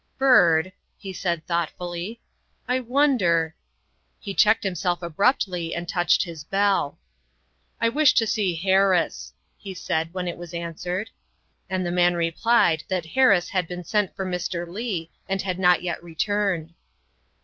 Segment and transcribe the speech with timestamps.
[0.17, 2.19] "Byrd," he said thoughtfully,"
[2.67, 3.53] I wonder"
[4.17, 6.97] 184 THE WIFE OF He checked himself abruptly and touched his bell.
[7.79, 9.33] ''I wish to see Harris,
[9.65, 11.11] ''he said when it was answered.
[11.69, 14.67] And the man replied that Harris had been sent for Mr.
[14.67, 16.73] Leigh and had not yet returned.